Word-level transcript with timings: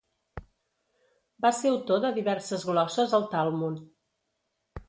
Va 1.45 1.51
ser 1.57 1.73
autor 1.73 2.01
de 2.07 2.13
diverses 2.17 2.67
glosses 2.71 3.15
al 3.19 3.29
Talmud. 3.37 3.85